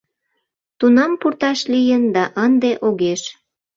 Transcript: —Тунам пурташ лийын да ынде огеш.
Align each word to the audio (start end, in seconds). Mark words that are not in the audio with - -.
—Тунам 0.79 1.11
пурташ 1.19 1.59
лийын 1.73 2.03
да 2.15 2.23
ынде 2.45 2.71
огеш. 2.87 3.21